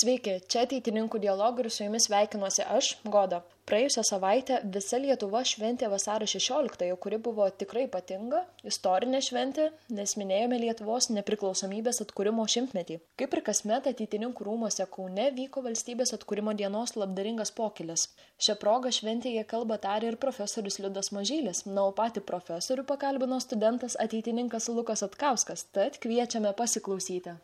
[0.00, 3.40] Sveiki, čia ateitininkų dialogų ir su jumis sveikinuosi aš, Goda.
[3.68, 8.40] Praėjusią savaitę visa Lietuva šventė vasario 16-ąją, kuri buvo tikrai ypatinga,
[8.70, 9.66] istorinė šventė,
[9.98, 12.96] nes minėjome Lietuvos nepriklausomybės atkūrimo šimtmetį.
[13.20, 18.06] Kaip ir kasmet ateitininkų rūmose Kaune vyko valstybės atkūrimo dienos labdaringas pokylis.
[18.40, 24.00] Šią progą šventėje kalba tarė ir profesorius Liudas Mažylis, na, o patį profesorių pakalbino studentas
[24.06, 27.36] ateitininkas Lukas Atkauskas, tad kviečiame pasiklausyti.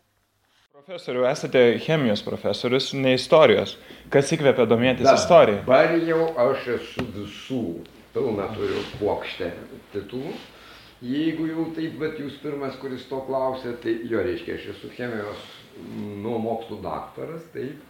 [0.77, 3.71] Profesoriu, esate chemijos profesorius, ne istorijos.
[4.13, 5.63] Kas įkvėpia domėtis istorija?
[5.65, 7.61] Dabar jau aš esu visų,
[8.13, 9.47] pilna turiu plokštę
[9.95, 10.35] titulų.
[11.01, 15.47] Jeigu jau taip, bet jūs pirmas, kuris to klausė, tai jo reiškia, aš esu chemijos
[16.27, 17.81] nuo mokslų daktaras, taip.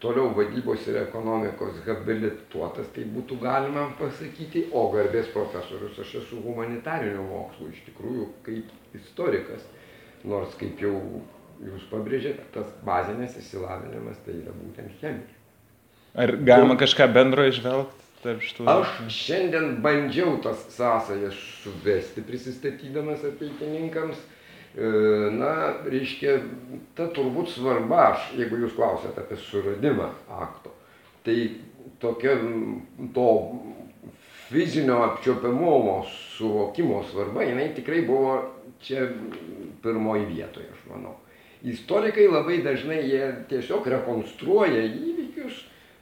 [0.00, 7.26] Toliau vadybos ir ekonomikos habilituotas, tai būtų galima pasakyti, o garbės profesorius aš esu humanitarinių
[7.34, 9.68] mokslų, iš tikrųjų kaip istorikas.
[10.24, 10.96] Nors kaip jau
[11.66, 15.38] jūs pabrėžėte, tas bazinis išsilavinimas tai yra būtent chemija.
[16.18, 18.66] Ar galima kažką bendro išvelgti tarp šitų?
[18.70, 24.18] Aš šiandien bandžiau tas sąsajas suvesti prisistatydamas ateitininkams.
[24.70, 24.86] E,
[25.34, 25.52] na,
[25.90, 26.36] reiškia,
[26.98, 30.70] ta turbūt svarba, aš, jeigu jūs klausėte apie suradimą akto,
[31.26, 31.36] tai
[32.02, 32.36] tokia
[33.16, 33.30] to
[34.50, 36.04] fizinio apčiopiamumo
[36.36, 38.36] suvokimo svarba, jinai tikrai buvo
[38.82, 39.08] čia
[39.82, 41.16] pirmoji vietoje, aš manau.
[41.60, 45.58] Istorikai labai dažnai jie tiesiog rekonstruoja įvykius,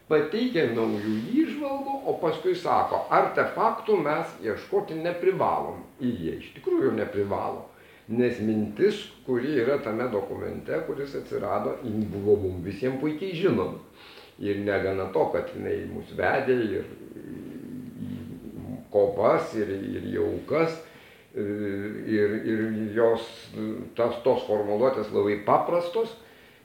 [0.08, 5.82] pateikia naujų įžvalgų, o paskui sako, artefaktų mes ieškoti neprivalom.
[5.98, 7.66] Ir jie iš tikrųjų neprivalo.
[8.08, 13.82] Nes mintis, kuri yra tame dokumente, kuris atsirado, buvo mums visiems puikiai žinoma.
[14.38, 16.86] Ir negana to, kad jinai mus vedė ir
[17.18, 20.78] į kovas, ir, ir jaukas,
[21.38, 22.64] ir, ir
[22.96, 23.26] jos,
[23.98, 26.12] tas, tos formuluotės labai paprastos,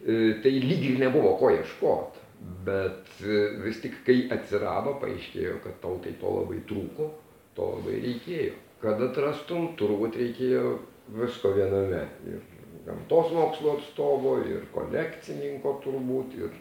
[0.04, 2.24] tai lyg ir nebuvo ko ieškoti.
[2.64, 7.10] Bet e, vis tik, kai atsirado, paaiškėjo, kad tautai to labai trūko,
[7.58, 8.58] to labai reikėjo.
[8.84, 10.74] Kad atrastum, turbūt reikėjo
[11.16, 12.04] visko viename.
[12.28, 12.42] Ir
[12.88, 16.58] gamtos mokslo atstovo, ir kolekcininko turbūt, ir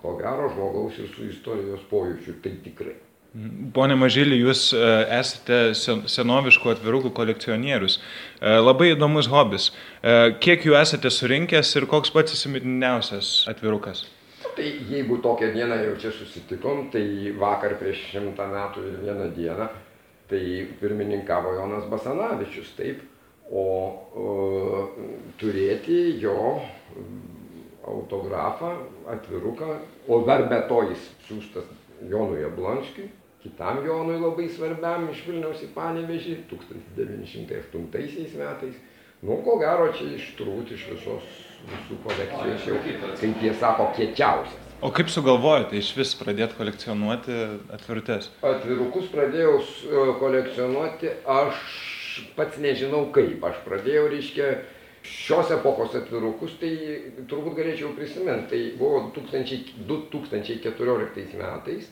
[0.00, 2.96] ko gero žmogaus ir su istorijos pojūčiu, tai tikrai.
[3.76, 4.82] Pone Mažylį, jūs e,
[5.18, 7.98] esate senoviškų atvirukų kolekcionierius.
[7.98, 9.68] E, labai įdomus hobis.
[10.00, 14.06] E, kiek jų esate surinkęs ir koks pats įsimintiniausias atvirukas?
[14.56, 17.02] Tai jeigu tokią dieną jau čia susitikom, tai
[17.36, 19.68] vakar prieš šimtą metų ir vieną dieną,
[20.30, 20.40] tai
[20.80, 23.04] pirmininkavo Jonas Basanavičius, taip,
[23.50, 23.66] o,
[24.16, 24.30] o
[25.42, 26.62] turėti jo
[27.84, 28.72] autografą,
[29.12, 29.76] atviruką,
[30.08, 31.68] o dar be to jis siūstas
[32.08, 33.10] Jonui Jablonskiui,
[33.46, 38.76] kitam Jonui labai svarbiam iš Vilniaus į Panevežį 1908 metais.
[39.22, 41.24] Nu, ko gero, čia iš turbūt iš visos
[41.66, 42.76] visų kolekcijos jau,
[43.20, 44.62] kaip jie sako, kiečiausias.
[44.84, 47.32] O kaip sugalvojate iš vis pradėti kolekcionuoti
[47.72, 48.28] atvirutes?
[48.44, 49.64] Atvirukus pradėjau e,
[50.20, 51.54] kolekcionuoti, aš
[52.36, 53.40] pats nežinau kaip.
[53.48, 54.50] Aš pradėjau, reiškia,
[55.06, 56.72] šios epochos atvirukus, tai
[57.30, 58.50] turbūt galėčiau prisiminti.
[58.52, 61.88] Tai buvo 2000, 2014 metais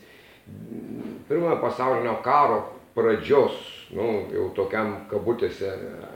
[1.28, 2.60] pirmojo pasaulinio karo
[2.94, 3.56] pradžios,
[3.94, 5.70] nu, jau tokiam kabutėse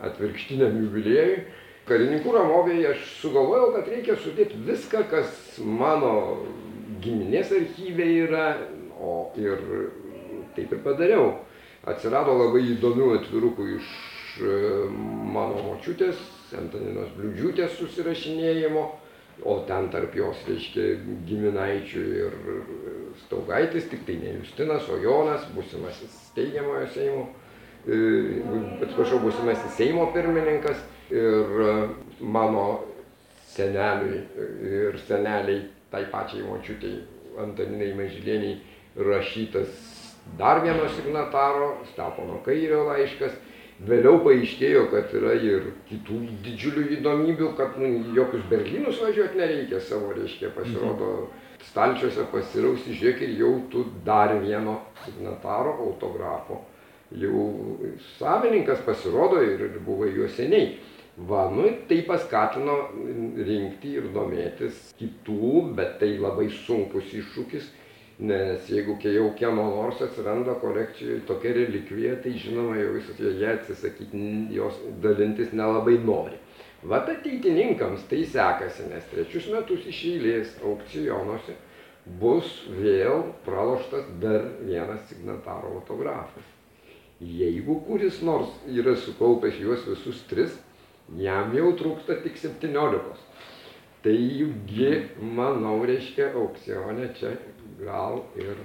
[0.06, 1.41] atvirkštiniam jubiliejui,
[1.89, 6.12] karininkų ramovėje aš sugalvojau, kad reikia sudėti viską, kas mano
[7.03, 8.47] giminės archyvė yra,
[8.99, 9.62] o ir
[10.56, 11.31] taip ir padariau.
[11.88, 13.91] Atsirado labai įdomių atvirukų iš
[14.43, 14.56] e,
[15.33, 16.19] mano močiutės,
[16.59, 18.83] Antaninos Bliūdžiūtės susirašinėjimo
[19.44, 20.87] o ten tarp jos, reiškia,
[21.28, 22.38] giminaičių ir
[23.25, 27.26] Staugaitis, tik tai ne Justinas, o Jonas, būsimasis steigiamojo Seimo,
[27.87, 27.99] e,
[28.84, 30.81] atsiprašau, būsimasis Seimo pirmininkas.
[31.09, 31.75] Ir e,
[32.21, 32.65] mano
[33.49, 34.25] seneliui
[34.69, 36.99] ir seneliai, tai pačiai močiutei
[37.41, 38.59] Antaninai Mažylieniai
[38.99, 39.70] rašytas
[40.37, 43.32] dar vieno signataro, Stepono Kairio laiškas
[43.78, 50.11] Vėliau paaiškėjo, kad yra ir kitų didžiulių įdomybių, kad nu, jokius Berlynus važiuoti nereikia savo,
[50.16, 51.28] reiškia, pasirodo,
[51.69, 56.64] stalčiuose pasirausi, žiūrėk ir jau tu dar vieno signataro autografo.
[57.23, 57.44] Jau
[58.19, 60.75] savininkas pasirodo ir buvo juo seniai.
[61.29, 62.75] Va, nu, tai paskatino
[63.47, 67.70] rinkti ir domėtis kitų, bet tai labai sunkus iššūkis
[68.19, 74.23] nes jeigu jau kieno nors atsiranda kolekcijoj tokia relikvija, tai žinoma jau visas jie atsisakyti,
[74.56, 76.38] jos dalintis nelabai nori.
[76.82, 81.56] Vat ateitininkams tai sekasi, nes trečius metus iš eilės aukcionuose
[82.20, 86.47] bus vėl praloštas dar vienas signataro autografas.
[87.21, 90.55] Jeigu kuris nors yra sukaupęs juos visus tris,
[91.19, 93.26] jam jau trūksta tik 17.
[94.03, 97.32] Taigi, manau, reiškia, aukcionė čia
[97.84, 98.58] gal ir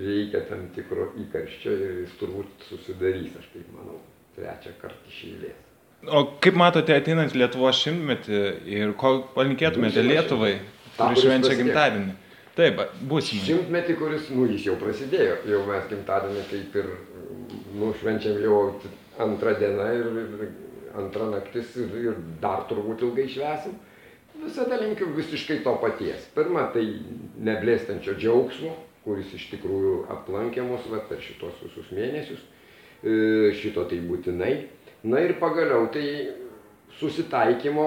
[0.00, 4.00] reikia tam tikro įkarščio ir jis turbūt susidarys, aš taip manau,
[4.36, 5.66] trečią kartą iš eilės.
[6.08, 8.40] O kaip matote ateinant Lietuvos šimtmetį
[8.72, 10.54] ir ko palinkėtumėte Lietuvai,
[10.96, 12.16] kuri švenčia gimtadienį?
[12.56, 13.44] Taip, būsimai.
[13.46, 16.88] Šimtmetį, kuris, nu, jis jau prasidėjo, jau mes gimtadienį kaip ir,
[17.76, 18.56] nu, švenčiam jau
[19.22, 20.48] antrą dieną ir, ir
[20.98, 23.76] antrą naktis ir, ir dar turbūt ilgai švesim.
[24.40, 26.28] Visada linkiu visiškai to paties.
[26.34, 26.84] Pirma, tai
[27.44, 28.72] neblėstančio džiaugsmo,
[29.04, 32.40] kuris iš tikrųjų aplankė mus va, per šitos visus mėnesius.
[33.00, 34.52] E, Šito tai būtinai.
[35.08, 36.04] Na ir pagaliau tai
[36.98, 37.86] susitaikymo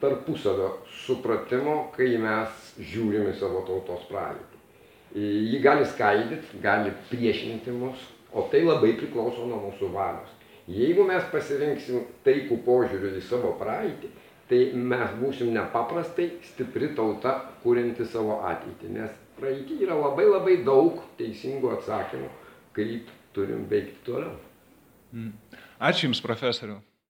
[0.00, 0.70] tarpusavio
[1.04, 4.60] supratimo, kai mes žiūrim į savo tautos praeitį.
[5.14, 8.02] E, Ji gali skaidyti, gali priešinti mus,
[8.32, 10.34] o tai labai priklauso nuo mūsų valios.
[10.70, 14.10] Jeigu mes pasirinksim taikų požiūrį į savo praeitį,
[14.50, 18.92] tai mes būsim nepaprastai stipri tauta, kurianti savo ateitį.
[18.98, 22.30] Nes praeitį yra labai labai daug teisingų atsakymų,
[22.76, 24.34] kaip turim veikti toliau.
[25.80, 26.80] Ačiū Jums, profesoriu.